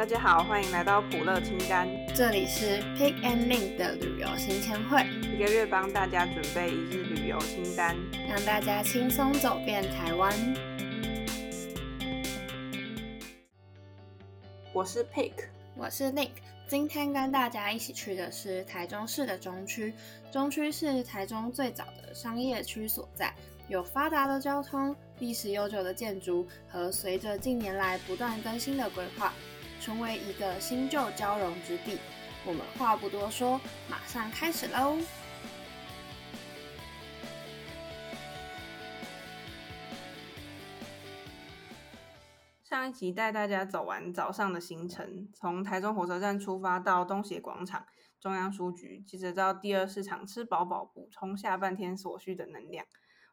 [0.00, 7.94] 大家好，欢迎来到普乐清单，这里是 Pick and Link 的旅游行前会，一个月帮大家准备一日旅游清单，
[8.26, 10.32] 让大家轻松走遍台湾。
[14.72, 15.32] 我是 Pick，
[15.76, 16.30] 我是 Link，
[16.66, 19.92] 今天跟大家一起去的是台中市的中区，
[20.32, 23.34] 中区是台中最早的商业区所在。
[23.68, 29.32] 有发达的交通、历史悠久的建筑和随着近年来不断更新的规划，
[29.80, 31.98] 成为一个新旧交融之地。
[32.44, 34.98] 我们话不多说，马上开始喽！
[42.62, 47.84] 上一集带大家走完早上的行程，从台中火车站出发到东协广场、
[48.20, 52.86] 中央书局，接着到第二市场吃饱饱，补充下半天所需的能量。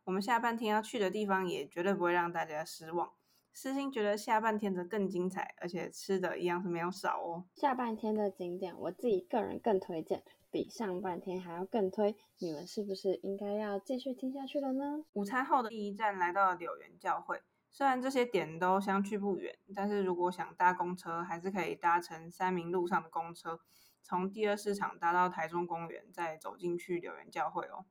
[0.05, 3.12] 我们下半天要去的地方也绝对不会让大家失望。
[3.60, 7.46] 私心觉得下半天的更精彩，而且吃的一样是没有少哦。
[7.56, 12.16] 下半天的景点，我自己个人更推荐，比上半天还要更推。
[12.38, 15.04] 你们是不是应该要继续听下去了呢？
[15.14, 17.41] 午餐后的第一站来到了柳园教会，
[17.72, 23.60] 虽然这些点都相去不远，但是如果想搭公车，还是可以搭乘三民路上的公车，
[24.04, 27.88] 从第二市场搭到台中公园，再走进去柳园教会哦。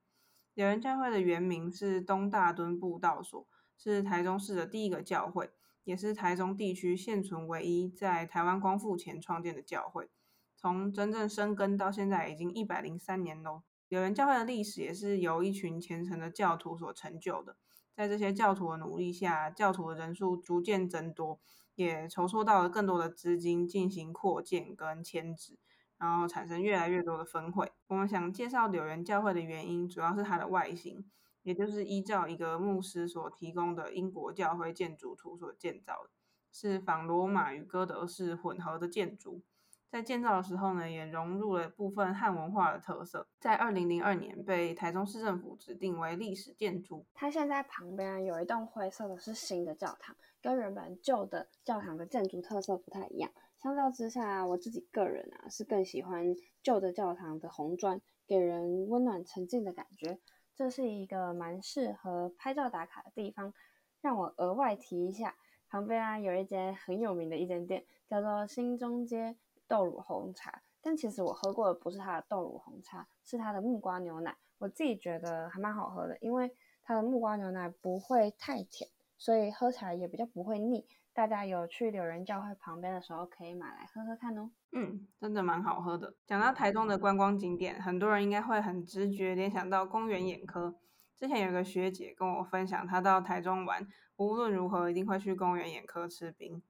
[0.55, 3.45] 柳园教会的原名是东大墩布道所，
[3.77, 5.51] 是台中市的第一个教会，
[5.85, 10.09] 也是台中地区现存唯一在台湾光复前创建的教会。
[10.57, 13.63] 从真正生根到现在已经一百零三年喽。
[13.89, 17.57] 柳园教会的历史也是由一群虔诚的教徒所成就的。
[17.95, 21.39] 在这些教徒的努力下，教徒的人数逐渐增多，
[21.75, 25.59] 也筹措到了更多的资金进行扩建跟迁址。
[25.99, 27.73] 然后产生越来越多的分会。
[27.87, 31.11] 我们想介绍柳园教会的原因，主要是它的外形，
[31.47, 36.11] 也就是依照一个牧师所提供的英国教会建筑图所建造的，
[36.51, 39.41] 是仿罗马与哥德式混合的建筑。
[39.89, 43.29] 在建造的时候呢，也融入了部分汉文化的特色。
[43.39, 47.07] 在二零零二年被台中市政府指定为历史建筑。
[47.15, 53.31] 它现在旁边有一栋灰色的，是新的教堂，跟原本旧的教堂的建筑特色不太一样。
[53.63, 60.19] 相较之下，我自己个人啊是更喜欢旧的教堂的红砖，给人温暖沉静的感觉。
[60.57, 63.53] 这是一个蛮适合拍照打卡的地方。
[64.01, 65.37] 让我额外提一下，
[65.69, 69.37] 旁边啊有一间很有名的一间店，叫做新中街
[69.69, 70.63] 豆乳红茶。
[70.81, 74.37] 但其实我喝过的不是它的豆乳红茶，是它的木瓜牛奶。
[74.59, 80.87] 我自己觉得还蛮好喝的，因为它的木瓜牛奶不会太甜，所以喝起来也比较不会腻。
[81.17, 84.51] 大家有去柳园教会旁边的时候，可以买来喝喝看哦。
[84.73, 86.15] 嗯，真的蛮好喝的。
[86.27, 90.77] 讲到台中的观光景点，很多人应该会很直觉联想到公园眼科。
[91.15, 96.63] 之前有个学姐跟我分享，她到台中玩，无论如何一定会去公园眼科吃冰。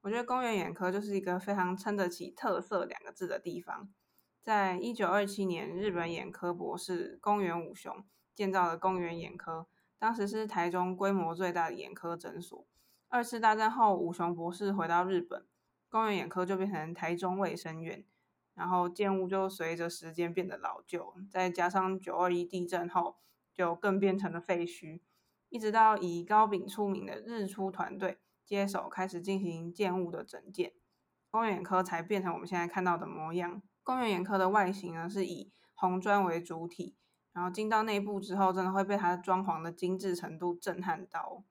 [0.00, 3.92] 我觉得公园眼科就是一个非常撑得起“特色”两个字的地方。
[4.40, 8.02] 在一九二七年，日本眼科博士公园武雄
[8.34, 9.66] 建造了公园眼科，
[9.98, 12.66] 当时是台中规模最大的眼科诊所。
[13.12, 15.44] 二次大战后，武雄博士回到日本，
[15.88, 18.04] 公园眼科就变成台中卫生院，
[18.54, 23.16] 然后建物就随着时间变得老旧，再加上九二一地震后，
[23.52, 25.00] 就更变成了废墟。
[25.48, 30.72] 一直到以高炳出名的日出团队接手，开始进行建物的整建，
[31.32, 33.60] 公园眼科才变成我们现在看到的模样。
[33.82, 36.94] 公园眼科的外形呢，是以红砖为主体，
[37.32, 41.42] 然后进到内部之后，真的会被它的装潢的精致程度震撼到。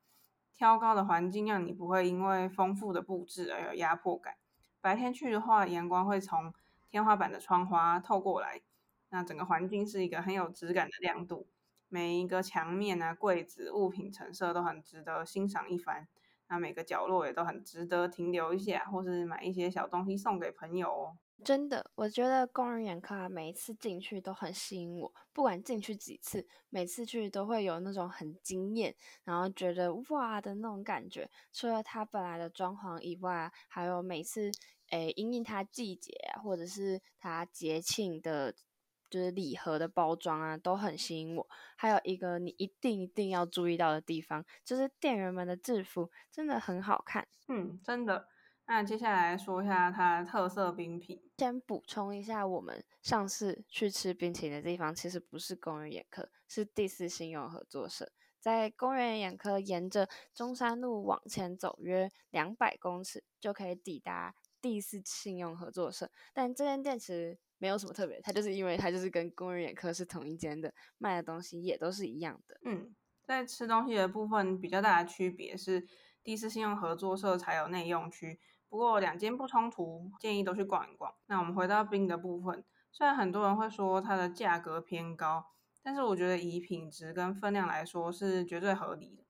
[0.60, 4.36] 挑高的环境让你不会因为丰富的布置而有压迫感。
[4.82, 6.54] 白天去的话，阳光会从
[6.90, 8.60] 天花板的窗花透过来，
[9.08, 11.48] 那整个环境是一个很有质感的亮度。
[11.88, 16.10] 每一个墙面啊、柜子、物品陈设都很值得欣赏一番。
[16.50, 21.18] 那每个角落也都很值得停留一下，或是买一些小东西送给朋友哦。
[21.42, 25.14] 真的，我觉得工人眼科啊，每一次进去都很吸引我。
[25.32, 28.94] 不管进去几次，每次去都会有那种很惊艳，
[29.24, 31.30] 然后觉得哇的那种感觉。
[31.54, 34.52] 除了它本来的装潢以外，还有每次
[34.90, 36.12] 诶，因应它季节，
[36.44, 38.54] 或者是它节庆的，
[39.10, 41.48] 就是礼盒的包装啊，都很吸引我。
[41.76, 47.28] 还有一个你一定一定要注意到的地方，就是店员们的制服真的很好看。
[47.48, 48.28] 嗯，真的。
[48.66, 51.20] 那接下来说一下它的特色冰品。
[51.38, 58.12] 先补充一下，我们上次去吃冰淇淋的地方其实不是公园眼科，是第四信用合作社。
[58.40, 66.12] 在公园眼科沿着中山路往前走约两百公尺，就可以抵达第四信用合作社。
[66.32, 72.60] 但这间店其实没有什么特别，它就是因为它就是跟工人眼科是同一间的，卖的东西也都是一样的。
[72.64, 75.86] 嗯，在吃东西的部分比较大的区别是，
[76.24, 78.40] 第四信用合作社才有内用区。
[78.70, 81.14] 不过两间不冲突，建议都去逛一逛。
[81.26, 85.44] 那我们回到冰的部分，虽然很多人会说它的价格偏高，
[85.82, 89.24] 但是我觉得以品质跟分量来说是绝对合理的。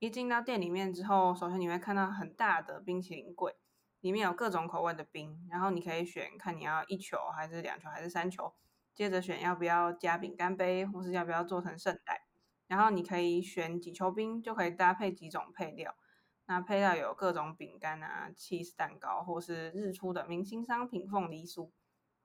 [0.00, 3.54] 一进到店里面之后，首先你会看到很大的冰淇淋柜，
[4.00, 8.54] 里面有各种口味的冰，然后你可以选看你要一球还是两球还是三球，
[8.94, 12.26] 接着选要不要加饼干杯，或是要不要做成圣代。
[12.66, 15.94] 然后你可以选几球冰，就可以搭配几种配料。
[16.46, 21.70] 那配料有各种饼干啊、cheese 蛋糕，或是日出的明星商品凤梨酥。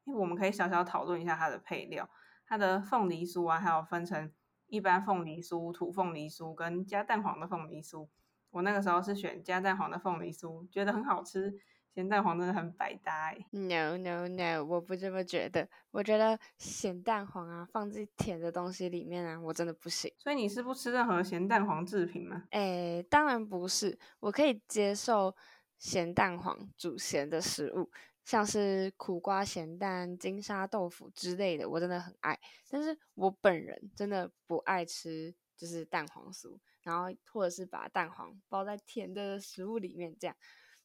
[0.04, 2.10] 因为我们可以小小讨论一下它的配料。
[2.48, 4.32] 它的凤梨酥啊，还有分成
[4.68, 8.08] 一般凤梨酥、土凤梨酥跟加蛋黄的凤梨酥。
[8.56, 11.54] 我那个时候是选加蛋黄的凤梨酥，觉得很好吃。
[11.94, 13.38] 咸蛋黄真的很百搭哎。
[13.52, 15.68] No no no，我不这么觉得。
[15.92, 20.10] 我觉得咸蛋黄啊，放在甜的东西里面啊，我真的不行。
[20.18, 22.46] 所以你是不吃任何咸蛋黄制品吗？
[22.52, 24.00] 哎，当然不是。
[24.22, 25.36] 我可以接受
[25.78, 27.92] 咸蛋黄煮咸的食物，
[28.24, 32.40] 像是苦瓜咸蛋、金沙豆腐之类的，我真的很爱。
[32.70, 40.38] 但是我本人真的不爱吃，就是蛋黄酥，然后或者是把蛋黄包在甜的食物里面，这样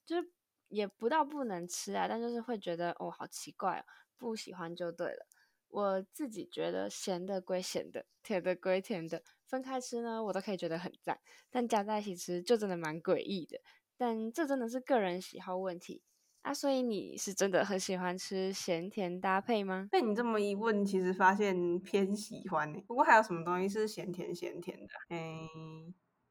[0.05, 0.29] 就是。
[0.73, 3.85] 也不到不能吃啊，但就是会觉得哦，好奇怪哦，
[4.17, 5.27] 不喜欢就对了。
[5.67, 11.21] 我自己觉得咸的归咸的，甜的归甜的，分开吃呢，我都可以觉得很赞。
[11.51, 13.61] 但加在一起吃就真的蛮诡异的。
[13.97, 16.05] 但这真的是个人喜好问题
[16.43, 19.89] 啊，所以你是真的很喜欢吃咸甜搭配吗？
[19.91, 22.83] 被你这么一问，其实发现偏喜欢呢。
[22.87, 24.89] 不过还有什么东西是咸甜咸甜的？
[25.09, 25.49] 哎，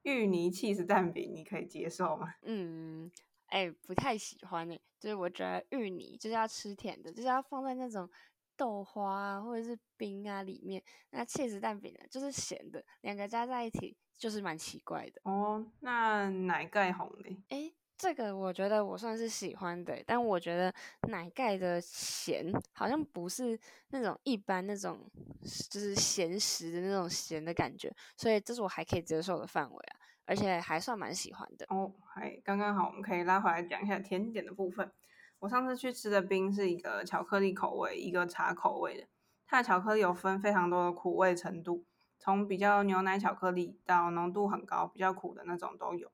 [0.03, 2.33] 芋泥起司蛋饼你可以接受吗？
[2.41, 3.11] 嗯。
[3.51, 8.07] 哎、欸，不太喜欢诶、欸，就是我觉得芋泥就是要吃甜的，就是要放在那种
[8.55, 10.83] 豆花啊或者是冰啊里面。
[11.09, 15.19] 那起司蛋饼呢，就是咸的，两个加在一起就是蛮奇怪的。
[15.23, 17.29] 哦，那奶盖红的？
[17.47, 20.73] 哎、欸，这个我觉得我算是喜欢的，但我觉得
[21.09, 23.59] 奶盖的咸好像不是
[23.89, 25.05] 那种一般那种
[25.69, 29.99] 就是咸食的那种咸的感觉，所以这是我还可以接受的范围啊。
[30.25, 34.89] 而且还算蛮喜欢的哦，还刚刚好，我们可以拉回来讲一下甜点的部分。
[35.39, 39.07] 我上次去吃的冰是一个巧克力口味，一个茶口味的。
[39.45, 41.83] 它的巧克力有分非常多的苦味程度，
[42.17, 46.09] 从比较牛奶巧克力到浓度很高、比较苦的那种都有。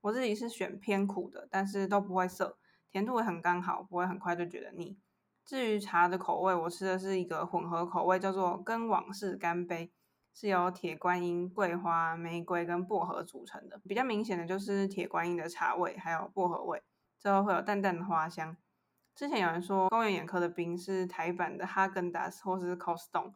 [0.00, 2.58] 我自己是选偏苦的，但是都不会涩，
[2.90, 4.98] 甜度也很刚好，不会很快就觉得腻。
[5.44, 9.92] 至于茶的口味，我吃的是一个混合口味，叫做跟往事干杯。
[10.32, 16.80] 是由铁观音、桂花、玫瑰跟薄荷组成的，比较明显的就是铁观音的茶味，还有薄荷味，
[17.18, 18.56] 最后会有淡淡的花香。
[19.16, 23.32] 之前有人说宫原眼科的冰是台版的哈根达斯或是 Costone，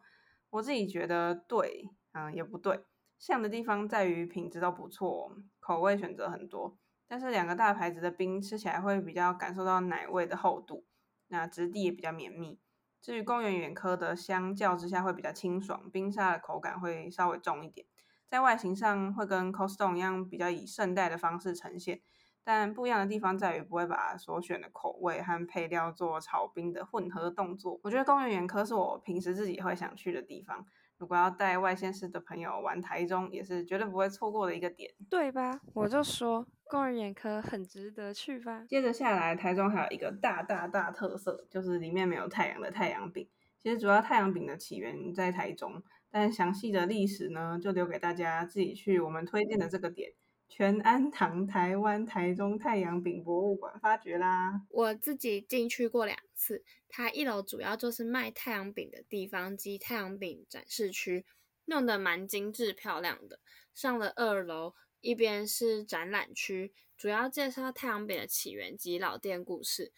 [0.49, 2.85] 我自己觉得对，嗯，也不对。
[3.25, 6.77] 像的地方在于品质都不错，口味选择很多，
[7.07, 10.85] 但是两个大牌子的冰吃起来会比较感受到奶味的厚度，
[11.29, 12.59] 那质地也比较绵密。
[13.01, 17.87] 至于宫原眼科的，相较之下会比较清爽，冰沙的口感会稍微重一点，
[18.27, 22.01] 在外形上会跟 c o s t o n e 一样，比较以圣代的方式呈现，
[22.43, 27.79] 但不一样的地方在于不会把所选的口味和配料做炒冰的混合动作。
[27.81, 30.67] 我觉得宫原眼科是我平时自己会想去的地方。
[30.97, 35.59] 如果要带外县市的朋友玩台中，也是绝对不会错过的一个点，对吧？
[35.73, 38.63] 我就说工人眼科很值得去吧。
[38.67, 43.27] 接着下来，台中还有一个大大大特色，就是里面没有太阳的太阳饼。
[43.59, 45.81] 其实主要太阳饼的起源在台中，
[46.11, 50.13] 但详细的历史呢，就留给大家自己去我们推荐的这个点。
[50.47, 54.61] 全安堂台湾台中太阳饼博物馆发掘啦！
[54.69, 61.25] 我自己进去过两次，它一楼主要就是卖太阳饼的地方及太阳饼展示区，
[61.65, 63.39] 弄得蛮精致漂亮的。
[63.73, 69.91] 上了二楼，一边是展览区，主要介绍太阳饼的起源及老店故事；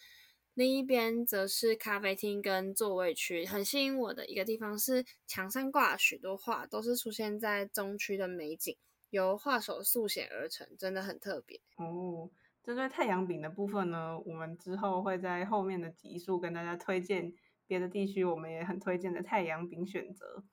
[0.55, 3.45] 另一边则是咖啡厅跟座位区。
[3.45, 8.75] 很吸引我的一个地方是墙上挂了许多画，都是出现在中区的美景。
[9.09, 12.29] 由画手速写而成，真的很特别哦。
[12.63, 17.33] 针对太阳饼的部分呢，我们之后会在后面的集数跟大家推荐
[17.65, 20.43] 别的地区我们也很推荐的太阳饼选择。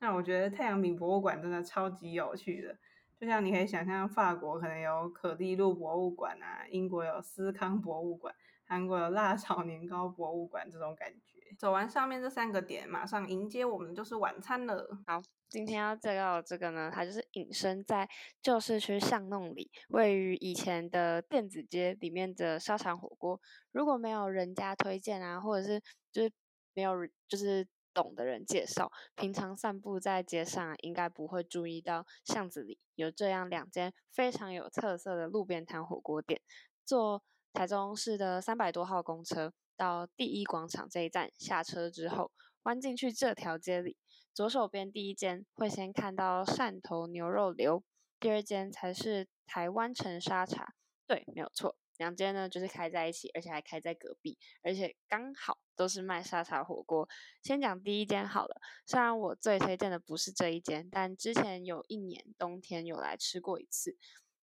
[0.00, 2.78] 那我觉得太阳饼博物馆真的超级有趣的，
[3.20, 8.34] 就像你可以想象，法国可能有可丽露博物馆啊，英国有斯康博物馆，
[8.68, 11.38] 韩国的辣炒年糕博物馆这种感觉。
[11.58, 14.86] 走完上面这三个点，马上迎接我们就是晚餐了。
[15.06, 18.06] 好，今天要介绍的这个呢，它就是隐身在
[18.42, 23.40] 旧市区巷弄里，位于以前的电子街里面的沙场火锅。
[23.72, 25.82] 如果没有人家推荐啊，或者是
[26.12, 26.30] 就是
[26.74, 26.94] 没有
[27.26, 36.42] 就是懂的人介绍，平常散步在街上，应该不会注意到巷子里有这样两间非常有特色的路边摊火锅店。
[36.84, 37.22] 做
[37.58, 42.30] 台中市的三百多号公车到第一广场这一站下车之后，
[42.62, 43.96] 弯进去这条街里，
[44.32, 47.82] 左手边第一间会先看到汕头牛肉流，
[48.20, 50.74] 第二间才是台湾城沙茶。
[51.04, 57.08] 对，没有错，两间呢就是开在一起，而且还开在隔壁，而且刚好都是卖沙茶火锅。
[57.42, 63.96] 先讲第一间好了，虽然我最推荐的不是这一间，但之前有一年冬天有来吃过一次。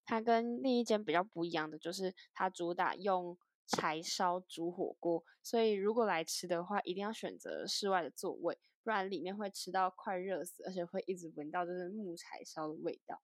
[0.06, 13.20] 它跟另一间比较不一样的就是，它主打用柴烧煮火锅，所以如果来吃的话，一定要选择室外的座位，不然里面会吃到快热死，而且会一直闻到就是木柴烧的味道。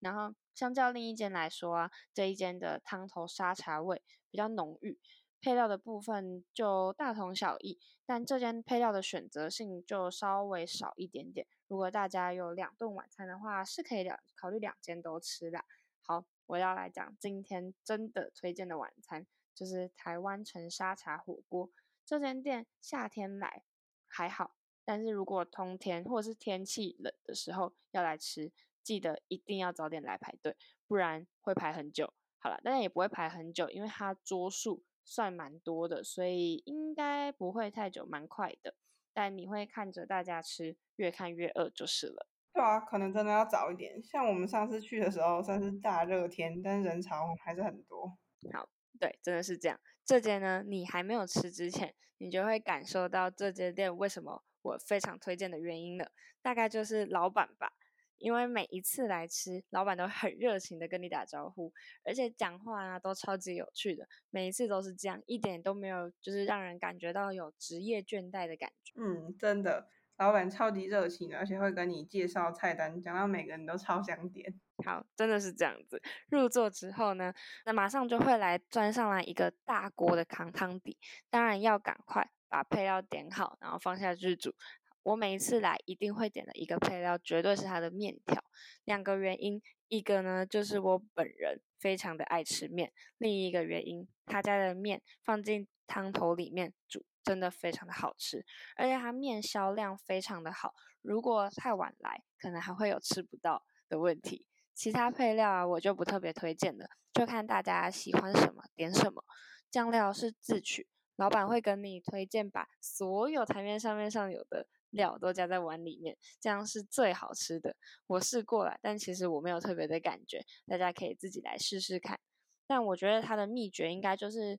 [0.00, 4.98] 然后，相较另一间来说啊，这一间的汤头沙茶味比较浓郁，
[5.40, 11.46] 配料的部分就大同小异，但这间配料的选择性就稍微少一点点。
[11.68, 15.64] 如果大家有两顿晚餐的话，是可以两考虑两间都吃的。
[16.06, 21.70] 好，我要来讲今天真的推荐的晚餐，就是台湾城沙茶火锅。
[22.04, 23.64] 这间店夏天来
[24.06, 28.52] 还好，但是如果冬天或者是天气冷的时候要来吃。
[28.82, 32.12] 记得一定要早点来排队，不然会排很久。
[32.38, 38.74] 好了，但也不会排很久，因为它桌数算蛮多的，所以应该不会太久，蛮快的。
[39.14, 42.26] 但你会看着大家吃，越看越饿就是了。
[42.54, 44.00] 对啊，可能真的要早一点。
[44.02, 48.16] 像我们上次去的时候，算是大热天，但人潮还是很多。
[48.52, 48.68] 好，
[49.00, 49.78] 对，真的是这样。
[50.04, 56.12] 这间呢，你还没有吃之前，你就会感受到这间店为什么我非常推荐的原因了。
[56.40, 57.72] 大概就是老板吧。
[58.18, 61.72] 因为每一次来吃，老板都很热情的跟你打招呼，
[62.04, 68.94] 而且讲话啊都超级有趣的，每一次都是这样，一点都没有就是让人感觉到有职业倦怠的感觉。
[68.96, 74.54] 嗯，真的，老板超级热情，而且会跟你介绍菜单，讲到每个人都超想点。
[74.84, 76.00] 好，真的是这样子。
[76.28, 77.32] 入座之后呢，
[77.64, 80.96] 那马上就会来端上来一个大锅的扛汤底，
[81.30, 84.54] 当然要赶快把配料点好，然后放下去煮。
[85.02, 88.42] 我每一次来一定会点的一个配料，绝对是它的面条。
[88.84, 98.44] 两个原因，一个呢就是我本人非常的爱吃面，另一个原因，他家的面放进汤头里面煮，真的非常的好吃，
[98.76, 100.74] 而且它面销量非常的好。
[101.02, 104.46] 如果太晚来，可能还会有吃不到的问题。
[104.74, 109.24] 其他配料啊，我就不特别推荐了，就看大家喜欢什么点什么。
[109.70, 114.68] 酱料是自取，老板会跟你推荐把所有台面上面上有的。
[114.94, 117.74] 料都加在碗里面，这样是最好吃的。
[118.06, 122.20] 我试过了，但其实我没有特别的感觉，大家可以自己来试试看。
[122.68, 124.56] 但我觉得它的秘诀应该就是，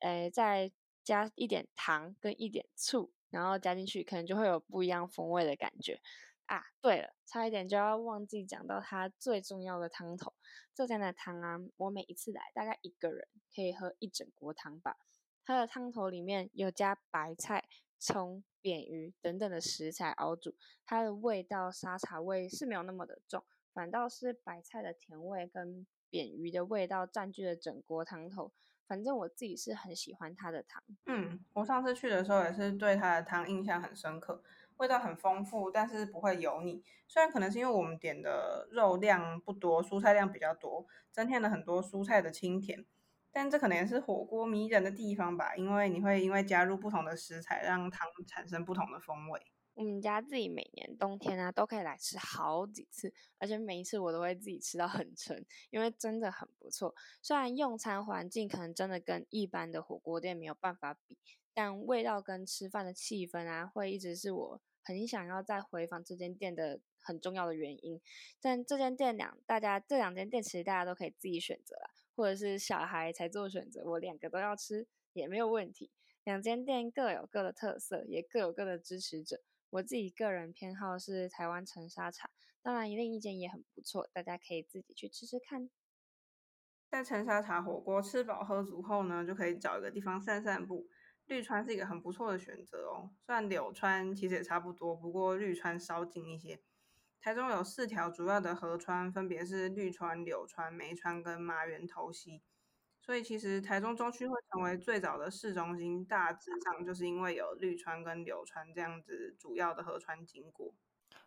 [0.00, 0.70] 诶，在
[1.04, 6.00] 加一点糖跟一点醋，然后加进去，可能就会有不一样风味的感觉
[6.46, 6.62] 啊。
[6.80, 10.32] 对了，差一点就要忘记讲到它最重要的汤头。
[10.74, 14.96] 这家的汤啊，我每一次来大概一个人可以喝一整锅汤吧。
[15.44, 17.68] 它的汤头里面有加白菜、
[17.98, 18.42] 葱。
[18.64, 20.56] 扁鱼等等的食材熬煮，
[20.86, 23.44] 它的味道沙茶味是没有那么的重，
[23.74, 28.54] 反倒是白菜的甜味跟扁鱼的味道占据了整锅汤头。
[28.86, 30.82] 反正我自己是很喜欢它的汤。
[31.06, 34.42] 嗯，我上次去的时候也是对它的汤印象很深刻，
[34.78, 36.82] 味道很丰富，但是不会油腻。
[37.06, 42.84] 虽然可能是因为我们点的肉量不多，蔬菜量比较多，增添了很多蔬菜的清甜。
[43.30, 49.40] 但这可能也是火锅迷人的地方吧，因为你会因为加入不同的食材，让汤产生不同的风味。
[49.74, 56.94] 我们家自己每年冬天啊都可以来吃好几次，而且每一次我都会自己吃到很撑，因为真的很不错。
[57.20, 61.18] 虽然用餐环境可能真的跟一般的火锅店没有办法比，
[61.52, 68.00] 但味道跟吃饭的气氛啊，会一直是我很想要再回访这间店的很重要的原因。
[68.40, 71.90] 但这间店两，大家这两间店其实大家都可以自己选择啦。
[72.16, 75.90] 或者是小孩才做选择，我两个都要吃也没有问题。
[76.22, 79.42] 两间店各有各的特色，也各有各的支持者。
[79.74, 82.30] 我自己个人偏好是台湾城沙茶，
[82.62, 85.68] 当然另一间也很不错，大家可以自己去吃吃看。
[86.88, 90.86] 在城沙茶火锅吃饱喝足后呢，就可以找一个地方散散步。
[91.26, 96.62] 绿川是一个很不错的选择哦，虽然柳川其实也差不多，不过绿川稍近一些。
[97.20, 102.44] 台中有四条主要的河川，分别是绿川、柳川、梅川跟马园头溪。
[103.04, 110.72] 所以其实台中中区会成为最早的市中心，大致上就是因为有绿川跟柳川这样子主要的河川经过。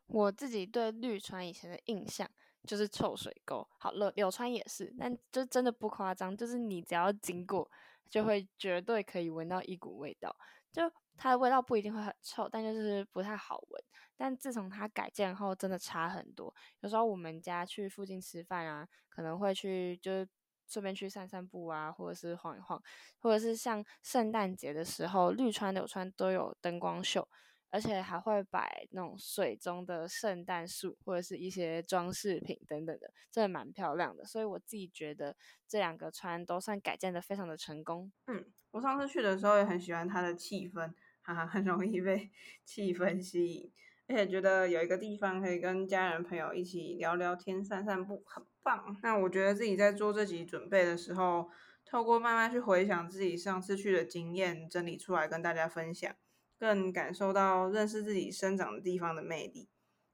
[0.07, 2.27] 我自己对绿川以前的印象
[2.63, 7.69] 就是臭水沟，好了，柳川也是，但就真的不夸张，就是你只要经过，
[8.09, 10.35] 就会绝对可以闻到一股味道，
[10.71, 10.91] 就。
[11.19, 13.83] 它的味道不一定会很臭，但就是不太好闻。
[14.15, 16.53] 但自从它改建后，真的差很多。
[16.81, 20.29] 有时候我们家去附近吃饭啊，可能会去就是
[20.67, 22.81] 顺便去散散步啊，或者是晃一晃，
[23.19, 27.27] 或者是像圣诞节的时候，绿川、柳川都有灯光秀，
[27.69, 34.25] 而且还会摆那种水中的圣诞树或者是一些装饰品等等的，真的蛮漂亮的。
[34.25, 35.35] 所以我自己觉得
[35.67, 38.11] 这两个川都算改建的非常的成功。
[38.27, 42.29] 嗯，我上次去的时候也很喜欢它的气氛，哈哈，很容易被
[42.65, 43.71] 气氛吸引。
[44.07, 48.95] 而且觉得有一个地方可以跟家人朋友一起聊聊天、散散步，很棒。
[49.03, 51.49] 那我觉得自己在做这集准备的时候，
[51.85, 56.15] 透过慢慢去回想自己上次去的经验，整理出来跟大家分享，
[56.57, 59.67] 更感受到认识自己生长的地方的魅力。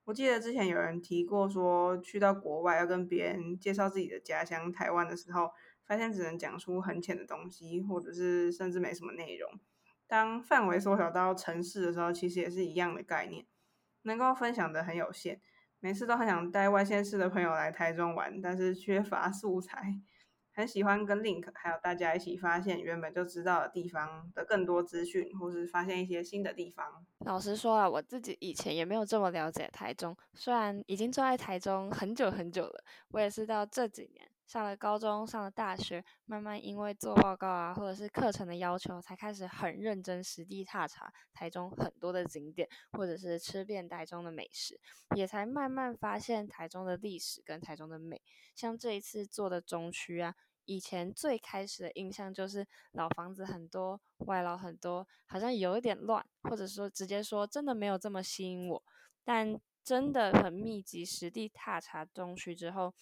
[0.06, 5.52] 我记得之前有人提过说，去到国外要跟别人介绍自己的家乡台湾的时候，
[5.86, 9.52] 发现只能讲出很浅的东西，或者是甚至没什么内容。
[10.08, 13.46] 当范围缩小到城市的时候，其实也是一样的概念。
[14.04, 15.42] 能够分享的很有限，
[15.80, 20.00] 每次都很想带外县市的朋友来台中玩，但是缺乏素材。
[20.56, 27.04] 很喜欢跟 Link 还有大家一起发现原本就知道的地方的更多资讯，或是发现一些新的地方。
[27.26, 34.30] 老实说啊，我自己以前也没有这么了解台中，虽然已经住在台中很久很久了，我也是到这几年。
[34.46, 44.80] 上了高中，上了大学，慢慢因为做报告啊，或者是课程的要求，才开始很认真实地踏查台中很多的景点，或者是吃遍台中的美食，
[45.16, 48.22] 也才慢慢发现台中的历史跟台中的美。
[48.56, 50.36] 像这一次做的中区啊，
[50.66, 58.84] 以前最开始的印象就是老房子很多，外劳很多，好像有一点乱，或者说直接说真的没有这么吸引我。
[59.24, 62.94] 但真的很密集实地踏查中区之后，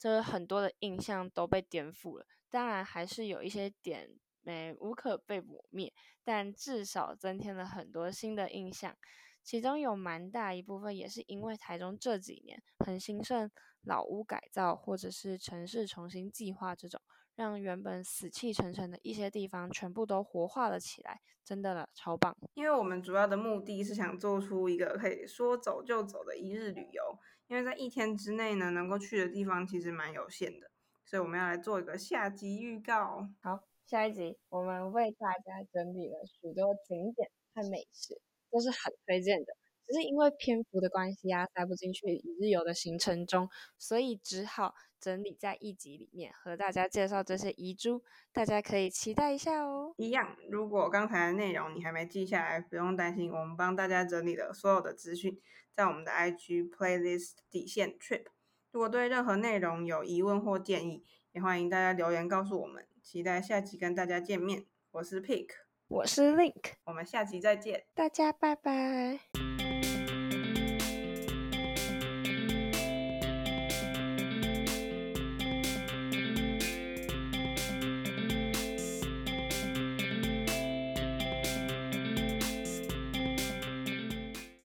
[0.00, 4.08] 这很多的印象都被颠覆了，当然还是有一些点
[4.40, 5.92] 没无可被抹灭，
[6.24, 8.96] 但至少增添了很多新的印象。
[9.42, 13.50] 其中有蛮大一部分也是因为台中这几年很兴盛
[13.82, 16.98] 老屋改造或者是城市重新计划这种，
[17.34, 22.34] 让原本死气沉沉的一些地方全部都活化了起来，真的了，超棒！
[22.54, 27.18] 因为我们主要的目的是想做出一个可以说走就走的一日旅游。
[27.50, 30.70] 因为在一天之内呢，能够去的地方其实蛮有限的，
[31.04, 33.28] 所以我们要来做一个下集预告。
[33.42, 38.14] 好，下一集我们为大家整理了许多景点和美食，
[38.52, 39.46] 都是很推荐的。
[39.84, 49.94] 只是因为篇幅的关系啊，塞不进去一日游的行程中，所以只好整理在一集里面和大家介绍这些遗珠，大家可以期待一下哦。
[49.96, 55.40] 一样，如果刚才的内容你还没记下来，不用担心，我们帮大家整理了所有的资讯，
[55.74, 58.26] 在我们的 IG playlist 底线 trip。
[58.70, 62.86] 如果对任何内容有疑问或建议，也欢迎大家留言告诉我们。
[63.02, 64.66] 期待下集跟大家见面。
[64.92, 65.48] 我是 Pick，
[65.88, 69.49] 我是 Link，我们下集再见，大家拜拜。